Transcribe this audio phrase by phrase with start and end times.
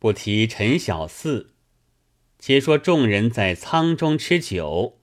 [0.00, 1.52] 不提陈小四，
[2.38, 4.98] 且说众人在舱中吃酒。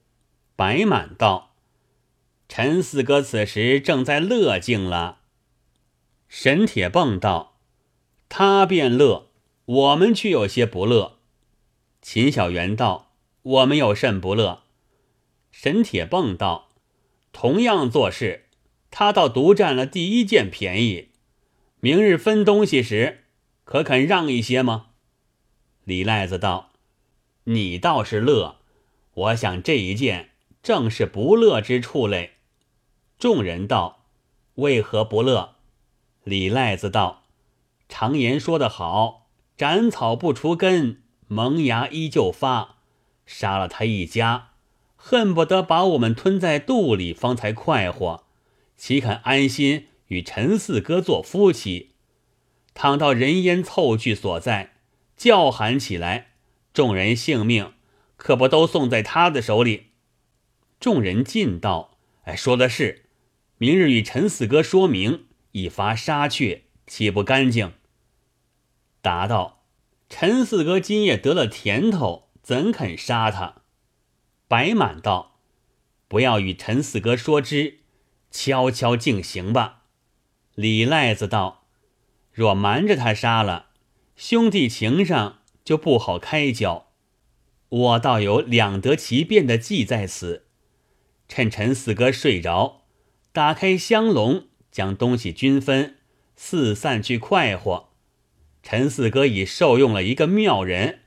[0.56, 1.54] 白满道
[2.48, 5.20] ：“陈四哥此时正在乐境了。”
[6.28, 7.60] 沈铁蹦道
[8.28, 9.28] ：“他便乐，
[9.66, 11.20] 我们却有些不乐。”
[12.02, 13.12] 秦小元道
[13.42, 14.64] ：“我们有甚不乐？”
[15.52, 16.70] 沈铁蹦道
[17.32, 18.46] ：“同样做事，
[18.90, 21.10] 他倒独占了第一件便宜。
[21.78, 23.26] 明日分东西时，
[23.62, 24.86] 可肯让一些吗？”
[25.88, 26.72] 李赖子道
[27.44, 28.56] ：“你倒是乐，
[29.14, 32.32] 我想这一件正是不乐之处嘞。”
[33.18, 34.04] 众人道
[34.56, 35.54] ：“为何不乐？”
[36.24, 37.22] 李赖子道
[37.88, 42.76] ：“常言说得好，斩草不除根，萌芽依旧发。
[43.24, 44.50] 杀了他一家，
[44.94, 48.24] 恨不得把我们吞在肚里，方才快活，
[48.76, 51.92] 岂肯安心与陈四哥做夫妻？
[52.74, 54.74] 倘到人烟凑聚所在。”
[55.18, 56.28] 叫喊起来，
[56.72, 57.74] 众人性命
[58.16, 59.88] 可不都送在他的手里？
[60.78, 63.06] 众人尽道：“哎，说的是，
[63.58, 67.74] 明日与陈四哥说明，一发杀却，岂不干净？”
[69.02, 69.64] 答道
[70.08, 73.62] ：“陈四哥今夜得了甜头，怎肯杀他？”
[74.46, 75.40] 白满道
[76.06, 77.80] ：“不要与陈四哥说知，
[78.30, 79.82] 悄悄进行吧。”
[80.54, 81.66] 李赖子道
[82.32, 83.66] ：“若瞒着他杀了。”
[84.18, 86.88] 兄弟情上就不好开交，
[87.68, 90.46] 我倒有两得其变的计在此。
[91.28, 92.82] 趁陈四哥睡着，
[93.30, 95.98] 打开香笼，将东西均分，
[96.34, 97.90] 四散去快活。
[98.64, 101.02] 陈四哥已受用了一个妙人，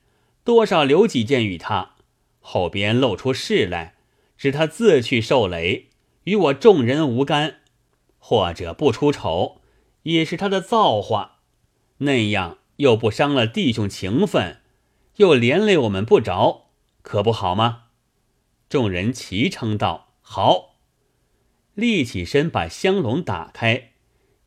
[0.46, 1.96] 多少留几件与他，
[2.40, 3.96] 后边露出事来，
[4.38, 5.90] 使他自去受累，
[6.24, 7.58] 与我众人无干，
[8.18, 9.60] 或者不出丑，
[10.04, 11.40] 也是他的造化。
[11.98, 12.60] 那样。
[12.82, 14.58] 又不伤了弟兄情分，
[15.18, 16.72] 又连累我们不着，
[17.04, 17.84] 可不好吗？
[18.68, 20.78] 众人齐称道：“好！”
[21.76, 23.92] 立起身，把香笼打开，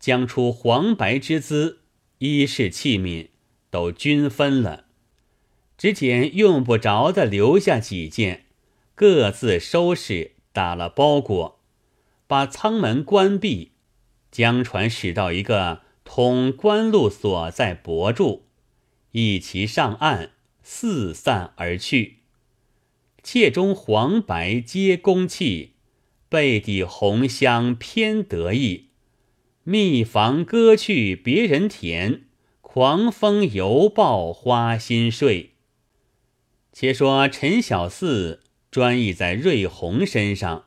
[0.01, 1.83] 将出黄白之资、
[2.19, 3.29] 衣饰器皿
[3.71, 4.87] 都均分了，
[5.79, 8.47] 只见用不着的留下几件，
[8.97, 11.61] 各自收拾，打了包裹，
[12.27, 13.75] 把舱门关闭，
[14.33, 15.84] 将船驶到一个。
[16.05, 18.43] 通官路所在，泊住，
[19.13, 20.31] 一齐上岸，
[20.63, 22.19] 四散而去。
[23.23, 25.73] 妾中黄白皆公器，
[26.29, 28.89] 背底红香偏得意。
[29.63, 32.25] 蜜房歌去别人田，
[32.61, 35.53] 狂风犹抱花心睡。
[36.71, 40.67] 且说陈小四专意在瑞红身上，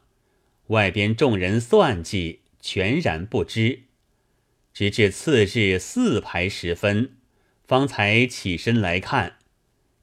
[0.67, 3.83] 外边众人算计，全然不知。
[4.77, 7.17] 直至次日四排时分，
[7.63, 9.39] 方才起身来看，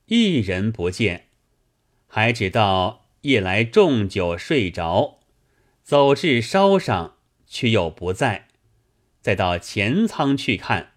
[0.06, 1.28] 一人不见，
[2.08, 5.20] 还只道夜来重酒睡着，
[5.84, 8.48] 走至梢上，却又不在。
[9.20, 10.94] 再到前舱去看，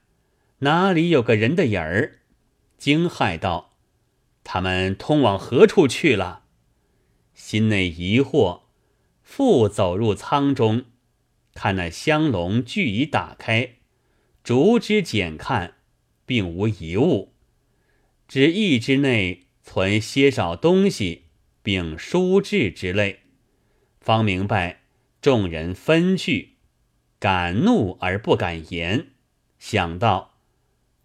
[0.62, 2.22] 哪里有个人的影儿？
[2.80, 3.76] 惊骇道
[4.44, 6.46] ：“他们通往何处去了？”
[7.36, 8.62] 心内疑惑，
[9.22, 10.86] 复走入舱中。
[11.58, 13.78] 看那香笼俱已打开，
[14.44, 15.78] 逐之检看，
[16.24, 17.34] 并无一物，
[18.28, 21.24] 只一之内存些少东西，
[21.64, 23.22] 并书志之类，
[24.00, 24.82] 方明白
[25.20, 26.58] 众人分去，
[27.18, 29.08] 敢怒而不敢言，
[29.58, 30.36] 想到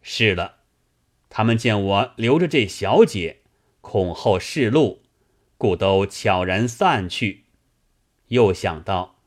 [0.03, 0.57] 是了，
[1.31, 3.39] 他们见我留着这小姐，
[3.81, 5.03] 恐后示路，
[5.57, 7.45] 故都悄然散去。
[8.29, 9.22] 又想到。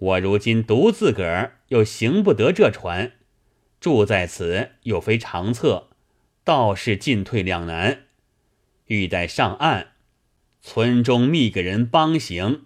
[0.00, 3.12] 我如今独自个儿，又行不得这船，
[3.78, 5.88] 住在此又非长策，
[6.42, 8.04] 倒是进退两难。
[8.86, 9.88] 欲待上岸，
[10.62, 12.62] 村中觅个人帮行，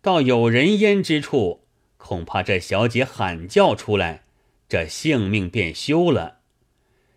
[0.00, 1.66] 到有人烟之处，
[1.98, 4.24] 恐怕这小姐喊叫出来，
[4.66, 6.38] 这性命便休了。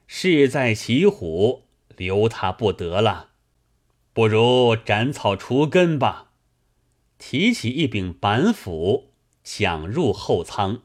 [0.07, 1.63] 势在骑虎，
[1.95, 3.29] 留他不得了，
[4.11, 6.31] 不如斩草除根吧。
[7.17, 9.12] 提起一柄板斧。
[9.43, 10.81] 抢入后舱，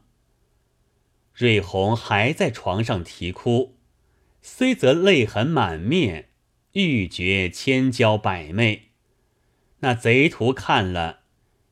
[1.32, 3.76] 瑞红还在床上啼哭，
[4.42, 6.30] 虽则泪痕满面，
[6.72, 8.88] 欲绝千娇百媚。
[9.80, 11.20] 那贼徒看了，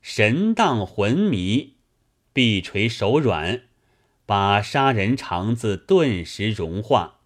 [0.00, 1.78] 神荡魂迷，
[2.32, 3.62] 臂垂手软，
[4.24, 7.22] 把杀人肠子顿时融化，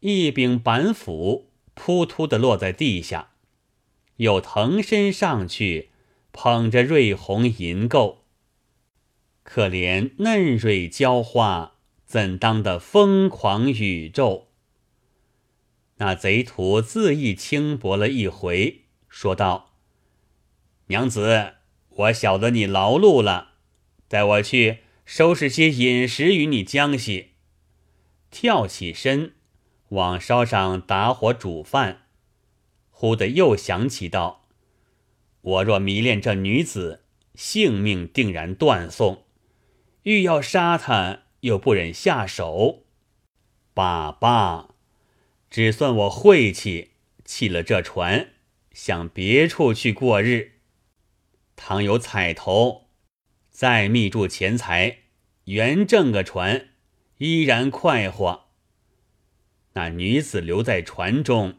[0.00, 3.30] 一柄板斧扑突的落在地下，
[4.16, 5.90] 又腾身上去，
[6.32, 8.21] 捧着瑞红银垢。
[9.42, 11.74] 可怜嫩蕊娇花，
[12.06, 14.46] 怎当的疯狂宇宙？
[15.96, 19.74] 那贼徒自意轻薄了一回，说道
[20.86, 21.54] ：“娘子，
[21.88, 23.54] 我晓得你劳碌了，
[24.08, 27.32] 带我去收拾些饮食与你将息。”
[28.30, 29.34] 跳起身，
[29.90, 32.06] 往烧上打火煮饭。
[32.90, 34.46] 忽的又想起道
[35.42, 37.02] ：“我若迷恋这女子，
[37.34, 39.24] 性命定然断送。
[40.02, 42.84] 欲要杀他，又不忍下手。
[43.74, 44.68] 罢罢。”
[45.50, 46.92] 只算我晦气，
[47.26, 48.30] 弃了这船，
[48.72, 50.52] 向别处去过日。
[51.56, 52.88] 倘有彩头，
[53.50, 55.00] 再密铸钱财，
[55.44, 56.70] 原挣个船，
[57.18, 58.46] 依然快活。
[59.74, 61.58] 那女子留在船中，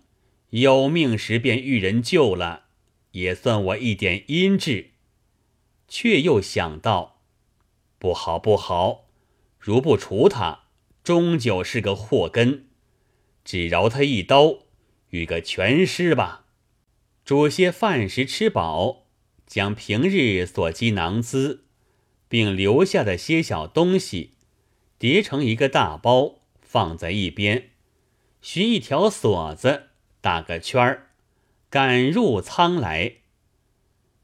[0.49, 2.65] 有命时便遇人救了，
[3.11, 4.93] 也算我一点阴质。
[5.87, 7.12] 却又想到，
[8.03, 9.05] 不好不好，
[9.57, 10.63] 如不除他，
[11.05, 12.67] 终究是个祸根。
[13.45, 14.57] 只饶他一刀，
[15.11, 16.43] 与个全尸吧。
[17.23, 19.05] 煮些饭食吃饱，
[19.47, 21.63] 将平日所积囊资，
[22.27, 24.31] 并留下的些小东西，
[24.99, 27.69] 叠成一个大包，放在一边。
[28.41, 31.11] 寻一条锁子，打个圈儿，
[31.69, 33.19] 赶入仓来。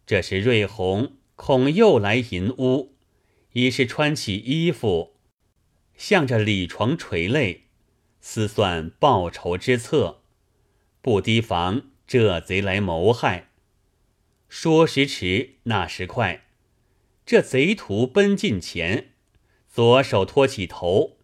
[0.06, 2.98] 这时瑞红恐又来银屋，
[3.54, 5.16] 已是穿起衣服，
[5.96, 7.66] 向着里床垂泪。
[8.22, 10.24] 思算报仇之策，
[11.02, 13.50] 不提防这贼来谋害。
[14.50, 16.48] 说时迟，那时快，
[17.26, 19.14] 这贼徒奔近前，
[19.70, 21.18] 左手托起头，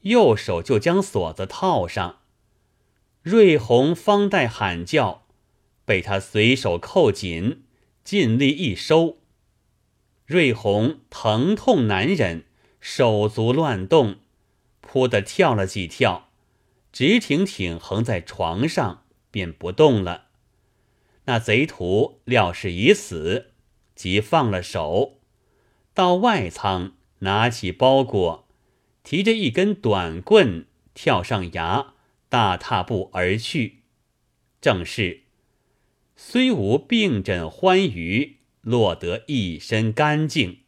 [0.00, 2.20] 右手就将锁子套上。
[3.22, 5.26] 瑞红方待喊叫，
[5.84, 7.64] 被他随手扣紧，
[8.02, 9.19] 尽力一收。
[10.30, 12.44] 瑞红疼痛难忍，
[12.78, 14.18] 手足乱动，
[14.80, 16.30] 扑的跳了几跳。
[16.92, 20.26] 直挺挺横在床上，便不动了。
[21.24, 23.54] 那贼徒料是已死，
[23.96, 25.18] 即放了手，
[25.92, 28.46] 到外仓拿起包裹，
[29.02, 31.94] 提着一根短棍，跳上崖，
[32.28, 33.80] 大踏步而去。
[34.60, 35.22] 正是
[36.14, 40.58] 虽无病枕欢愉，落得一身干净。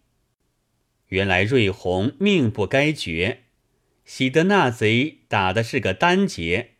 [1.09, 3.43] 原来瑞红命不该绝。
[4.05, 6.73] 喜得那贼打的是个单结，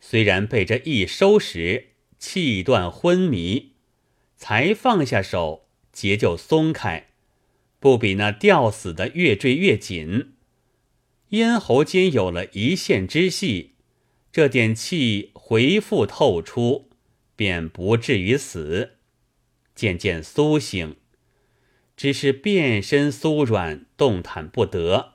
[0.00, 1.88] 虽然被这一收拾，
[2.18, 3.72] 气断昏迷，
[4.36, 7.08] 才放下手，结就松开，
[7.80, 10.34] 不比那吊死的越坠越紧。
[11.30, 13.72] 咽喉间有了一线之隙，
[14.30, 16.90] 这点气回复透出，
[17.34, 18.93] 便不至于死。
[19.74, 20.96] 渐渐苏醒，
[21.96, 25.14] 只是遍身酥软，动弹不得。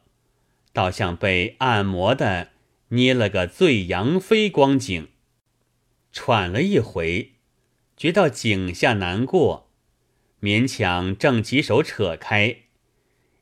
[0.71, 2.49] 倒像被按摩的
[2.89, 5.09] 捏了个醉杨妃光景，
[6.11, 7.33] 喘了一回，
[7.97, 9.71] 觉到颈下难过，
[10.41, 12.63] 勉强正起手扯开，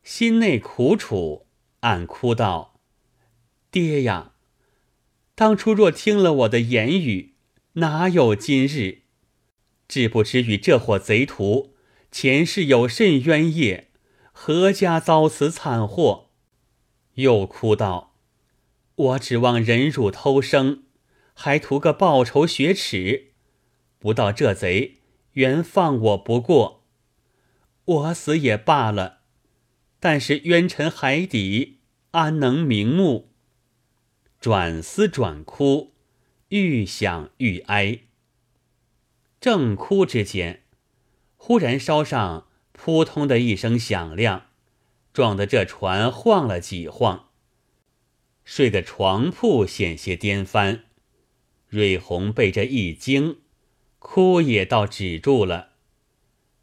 [0.03, 1.45] 心内苦楚，
[1.81, 2.79] 暗哭道
[3.69, 4.31] ：“爹呀，
[5.35, 7.35] 当初若听了我的言语，
[7.73, 9.03] 哪有今日？
[9.87, 11.75] 只不知与这伙贼徒
[12.11, 13.89] 前世有甚冤业，
[14.31, 16.29] 何家遭此惨祸？”
[17.15, 18.15] 又哭道
[18.95, 20.83] ：“我指望忍辱偷生，
[21.33, 23.33] 还图个报仇雪耻，
[23.97, 24.97] 不到这贼
[25.33, 26.85] 原放我不过。
[27.85, 29.21] 我死也罢了，
[29.99, 31.79] 但是冤沉海底，
[32.11, 33.29] 安能瞑目？”
[34.39, 35.94] 转思转哭，
[36.49, 38.01] 愈想愈哀。
[39.49, 40.63] 正哭之间，
[41.37, 44.47] 忽然烧上扑通的一声响亮。
[45.13, 47.30] 撞得这船晃了几晃，
[48.44, 50.83] 睡的床铺险些颠翻。
[51.69, 53.37] 瑞红被这一惊，
[53.99, 55.69] 哭也倒止住了。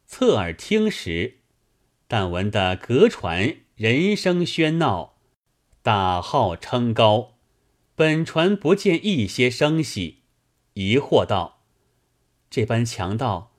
[0.07, 1.39] 侧耳听时，
[2.07, 5.17] 但闻得隔船人声喧闹，
[5.81, 7.39] 大号称高。
[7.95, 10.25] 本船不见一些声息，
[10.75, 11.53] 疑惑道
[12.55, 13.51] ：“这般强盗，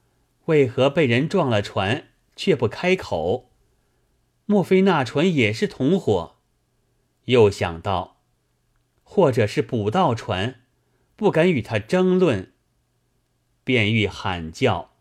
[0.45, 3.51] 为何被人撞了船却不开口？”
[4.47, 6.37] 莫非那船也是同伙？
[7.25, 8.21] 又想到，
[9.03, 10.61] 或者是捕盗船，
[11.17, 12.53] 不敢与他争论，
[13.65, 14.91] 便欲喊叫，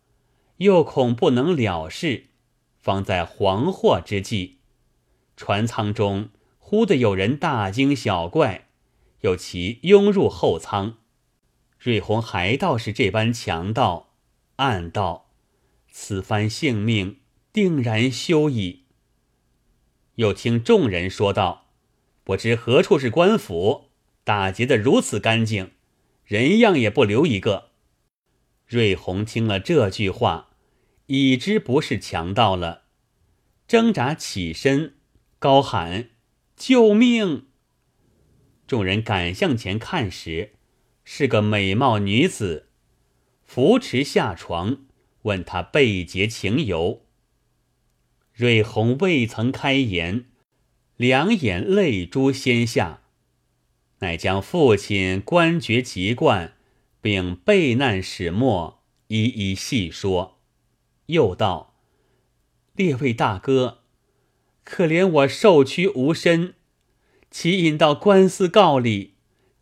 [0.56, 2.30] 又恐不能了事，
[2.80, 4.58] 方在惶惑之际，
[5.36, 8.66] 船舱中忽的有人大惊小怪，
[9.20, 10.96] 有其拥入后舱。
[11.84, 14.14] 瑞红还道是这般强盗，
[14.56, 15.28] 暗道
[15.90, 17.20] 此番性命
[17.52, 18.84] 定然休矣。
[20.14, 21.66] 又听众人说道
[22.24, 23.90] ：“不知何处是官府，
[24.24, 25.72] 打劫的如此干净，
[26.24, 27.72] 人样也不留一个。
[28.66, 30.52] 瑞红听了这句话，
[31.08, 32.84] 已知不是强盗了，
[33.68, 34.94] 挣扎起身，
[35.38, 36.08] 高喊
[36.56, 37.48] ：“救命！”
[38.66, 40.53] 众人赶向前看时，
[41.04, 42.68] 是个美貌女子，
[43.44, 44.78] 扶持下床，
[45.22, 47.04] 问他被劫情由。
[48.32, 50.26] 瑞红未曾开言，
[50.96, 53.02] 两眼泪珠先下，
[54.00, 56.54] 乃将父亲官爵籍贯。
[57.04, 60.38] 并备难始末一一细说，
[61.08, 61.74] 又道
[62.74, 63.82] ：“列位大哥，
[64.64, 66.54] 可怜我受屈无身，
[67.30, 69.13] 其引到官司告里，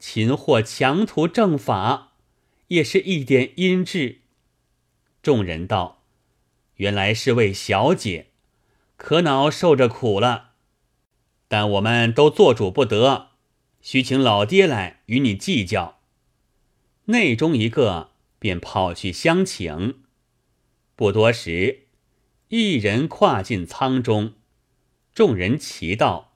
[0.04, 2.14] 擒获强徒正法，
[2.66, 4.22] 也是一点阴质。”
[5.22, 6.02] 众人道
[6.78, 8.26] ：“原来是位小姐，
[8.96, 10.54] 可恼受着苦了，
[11.46, 13.28] 但我们都做主不得，
[13.80, 16.00] 须请老爹来与你计较。”
[17.06, 20.02] 内中一个便跑去相请，
[20.96, 21.86] 不多时，
[22.48, 24.34] 一人跨进舱中，
[25.14, 26.34] 众人齐道：“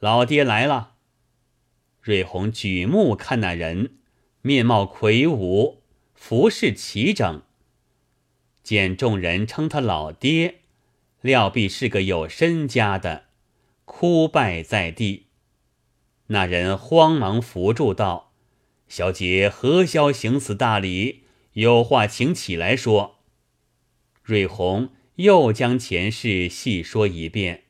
[0.00, 0.94] 老爹来了。”
[2.06, 3.96] 瑞红举目看那人，
[4.42, 5.82] 面貌魁梧，
[6.14, 7.42] 服饰齐整。
[8.62, 10.60] 见众人称他老爹，
[11.20, 13.24] 料必是个有身家的，
[13.84, 15.26] 哭拜在地。
[16.28, 18.32] 那人慌忙扶住道。
[18.86, 21.24] 小姐何消行此大礼？
[21.54, 23.16] 有话请起来说。
[24.22, 27.64] 瑞红又将前事细说一遍，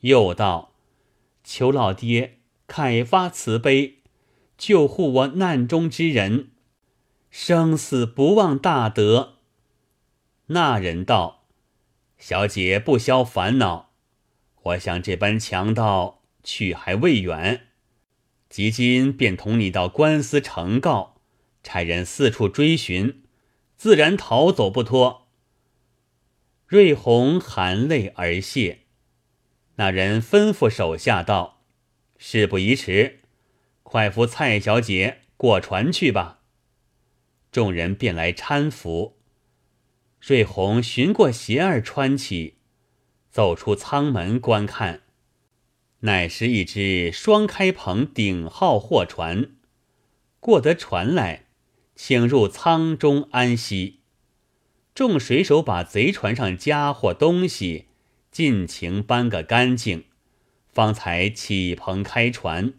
[0.00, 0.74] 又道
[1.44, 2.35] ：“求老爹
[2.66, 3.98] 开发慈悲，
[4.58, 6.50] 救护我难中之人，
[7.30, 9.34] 生死不忘大德。”
[10.48, 11.46] 那人道
[12.18, 13.90] ：“小姐不消烦恼，
[14.62, 17.68] 我想这般强盗去还未远。”
[18.48, 21.16] 即今便同你到官司呈告，
[21.64, 23.24] 差人四处追寻，
[23.76, 25.26] 自然逃走不脱。
[26.68, 28.82] 瑞红含泪而谢。
[29.74, 31.55] 那人吩咐手下道
[32.18, 33.20] ：“事不宜迟，
[33.82, 36.40] 快扶蔡小姐过船去吧。”
[37.52, 39.16] 众人便来搀扶。
[40.20, 42.56] 瑞红寻过鞋儿穿起，
[43.30, 45.02] 走出舱门观看。
[46.00, 49.50] 乃是一只双开篷顶号货船，
[50.40, 51.46] 过得船来，
[51.94, 54.00] 请入舱中安息。
[54.94, 57.86] 众水手把贼船上家伙东西
[58.30, 60.04] 尽情搬个干净，
[60.76, 62.74] 方才起篷开船。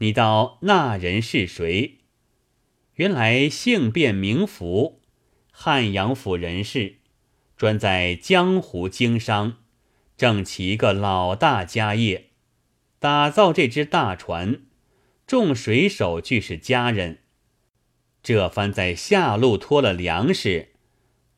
[0.00, 2.00] 你道那人是谁？
[2.96, 5.00] 原来姓卞名福，
[5.50, 6.96] 汉阳府人士，
[7.56, 9.60] 专在江湖经商。
[10.18, 12.26] 正起一个老大家业，
[12.98, 14.60] 打造这只大船，
[15.26, 17.20] 众水手俱是家人。
[18.22, 20.72] 这番在下路拖了粮食，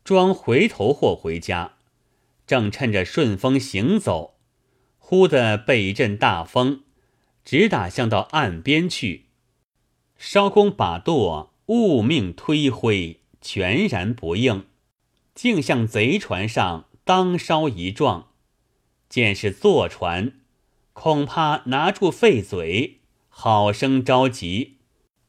[0.03, 1.77] 装回头货回家，
[2.49, 4.34] 正趁着顺风行走，
[5.15, 6.83] 忽的被一阵大风，
[7.45, 9.27] 直打向到岸边去。
[10.19, 14.65] 艄公把舵误命推挥，全然不应，
[15.33, 18.31] 竟向贼船上当梢一撞。
[19.09, 20.33] 见是坐船，
[20.93, 24.79] 恐怕拿住废嘴，好生着急。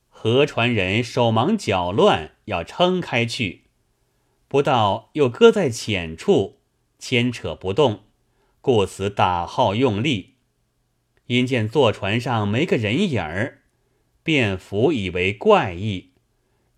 [0.10, 3.66] 河船人手忙脚乱，要撑开去，
[4.48, 6.58] 不到又搁在浅处，
[6.98, 8.05] 牵扯不动，
[8.66, 10.38] 故此打号用力。
[11.28, 13.60] 因见坐船上没个人影儿，
[14.24, 16.14] 便服以为怪异，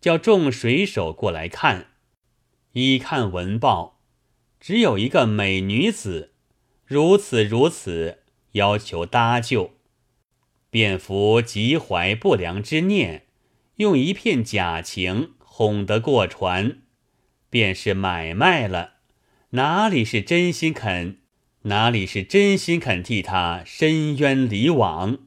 [0.01, 1.91] 叫众水手过来看。
[2.73, 4.01] 一看文报，
[4.59, 6.33] 只有一个美女子。
[6.85, 9.71] 如此如此，要求搭救，
[10.69, 13.27] 便服极怀不良之念，
[13.77, 16.81] 用一片假情哄得过船，
[17.49, 18.95] 便是买卖了。
[19.51, 21.19] 哪里是真心肯？
[21.67, 25.17] 哪里是真心肯替他伸冤离枉？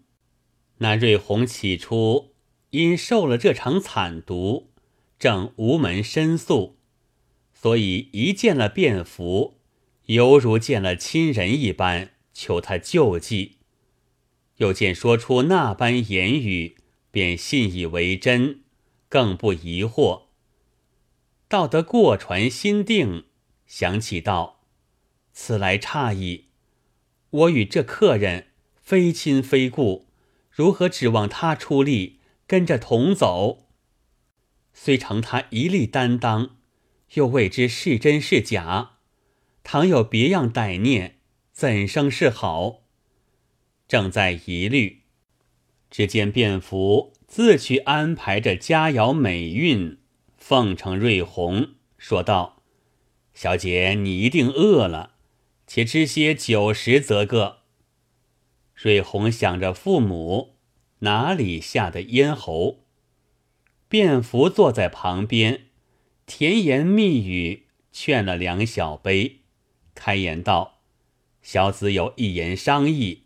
[0.78, 2.32] 那瑞红起初
[2.70, 4.70] 因受了这场惨毒，
[5.18, 6.78] 正无门申诉，
[7.52, 9.58] 所以一见了便服。
[10.06, 13.58] 犹如见了亲人一般，求他救济。
[14.56, 16.78] 又见说出那般言语，
[17.10, 18.62] 便信以为真，
[19.10, 20.22] 更不疑惑。
[21.48, 23.26] 道得过船心定，
[23.66, 24.59] 想起道
[25.32, 26.46] ：“此来诧异，
[27.30, 30.06] 我与这客人非亲非故，
[30.50, 33.68] 如何指望他出力跟着同走？
[34.72, 36.56] 虽承他一力担当，
[37.14, 38.92] 又未知是真是假。”
[39.62, 41.18] 倘有别样歹念，
[41.52, 42.80] 怎生是好？
[43.86, 45.02] 正在疑虑，
[45.90, 49.98] 只见卞福自去安排着佳肴美韵，
[50.36, 52.62] 奉承瑞红，说道
[53.34, 55.16] ：“小姐，你一定饿了，
[55.72, 57.58] 且吃些酒食则个。”
[58.74, 60.56] 瑞红想着父母，
[61.00, 62.80] 哪里下的咽喉？
[63.88, 65.68] 便服坐在旁边，
[66.26, 69.42] 甜言蜜语劝了两小杯，
[69.94, 70.80] 开言道
[71.40, 73.22] ：“小子有一言商议，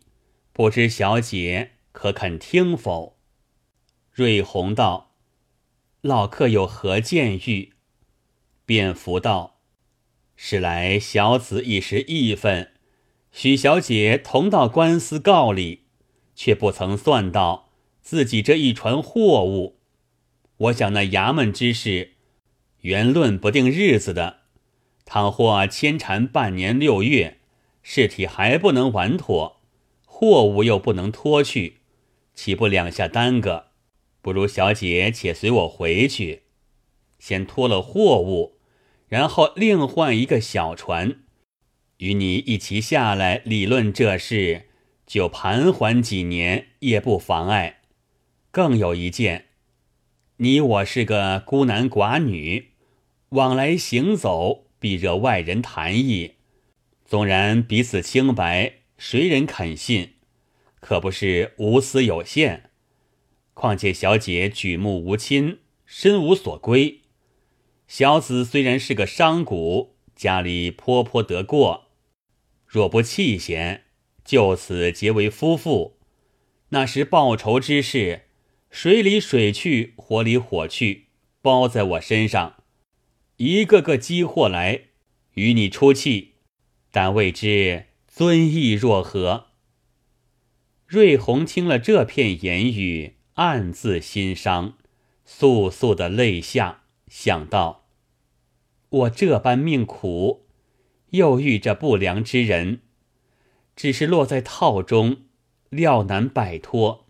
[0.53, 3.17] 不知小姐可肯听否？”
[4.13, 5.15] 瑞红道
[6.01, 7.73] ：“老客有何见欲？”
[8.67, 9.54] 便服道
[10.35, 12.71] ：“是来小子一时义愤，
[13.31, 15.81] 许小姐同到官司告里，
[16.35, 17.69] 却不曾算到
[18.01, 19.77] 自己这一船货物。
[20.57, 22.11] 我想那衙门之事，
[22.81, 24.41] 原论不定日子的，
[25.05, 27.39] 倘或牵缠半年六月，
[27.81, 29.61] 事体还不能完妥，
[30.05, 31.77] 货物又不能拖去，
[32.33, 33.67] 岂不两下耽搁？”
[34.21, 36.45] 不如小姐且随我回去，
[37.19, 38.54] 先托了货物，
[39.15, 41.19] 然后另换一个小船，
[41.99, 44.63] 与你一起下来理论这事，
[45.07, 47.79] 就盘桓几年也不妨碍。
[48.51, 49.45] 更有一件，
[50.35, 52.71] 你我是个孤男寡女，
[53.29, 56.33] 往来行走必惹外人谈议，
[57.05, 60.15] 纵然彼此清白，谁人肯信？
[60.81, 62.69] 可不是无私有限。
[63.53, 66.99] 况且小姐举目无亲，身无所归。
[67.87, 71.89] 小子虽然是个商贾，家里颇颇得过，
[72.65, 73.83] 若不弃嫌，
[74.23, 75.97] 就此结为夫妇。
[76.69, 78.23] 那时报仇之事，
[78.69, 81.07] 水里水去，火里火去，
[81.41, 82.63] 包在我身上，
[83.37, 84.81] 一个个激祸来
[85.33, 86.33] 与你出气，
[86.91, 89.47] 但未知尊意若何？
[90.87, 93.15] 瑞红听了这片言语。
[93.35, 94.77] 暗自心伤，
[95.27, 97.87] 簌簌的泪下，想到
[98.89, 100.47] 我这般命苦，
[101.11, 102.81] 又遇着不良之人，
[103.75, 105.23] 只是落在套中，
[105.69, 107.07] 料难摆脱。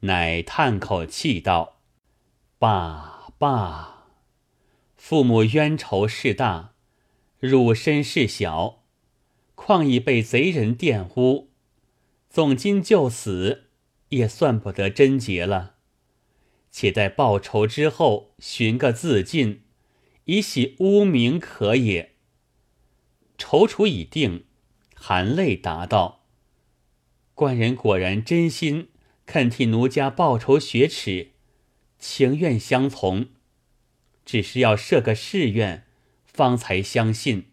[0.00, 1.80] 乃叹口气道
[2.58, 4.06] ：“罢罢，
[4.96, 6.74] 父母冤仇事大，
[7.38, 8.84] 汝身事小，
[9.54, 11.50] 况已被贼人玷污，
[12.28, 13.64] 纵今就死。”
[14.10, 15.75] 也算不得贞洁了，
[16.78, 19.62] 且待报仇之后寻个自尽，
[20.26, 22.12] 以洗污名可也。
[23.38, 24.44] 踌躇已定，
[24.94, 26.26] 含泪答道
[27.32, 28.90] ：“官人果然真心
[29.24, 31.30] 肯替奴家报仇雪耻，
[31.98, 33.28] 情愿相从，
[34.26, 35.86] 只是要设个誓愿，
[36.26, 37.46] 方才相信。”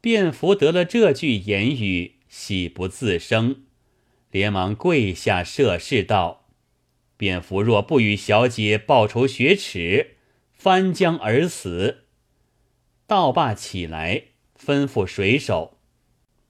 [0.00, 3.64] 便福得了这句言语，喜不自胜。
[4.30, 6.46] 连忙跪下设誓道
[7.18, 10.16] ：“便服若不与小姐报仇雪耻，
[10.54, 12.04] 翻江而死。”
[13.06, 14.22] 道罢起来，
[14.58, 15.78] 吩咐水手：“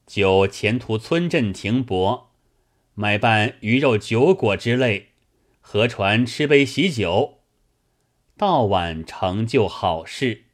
[0.06, 2.30] 就前途村镇停泊，
[2.94, 5.08] 买办鱼肉酒果之类，
[5.60, 7.40] 合船吃杯喜酒，
[8.36, 10.44] 到晚成就好事。”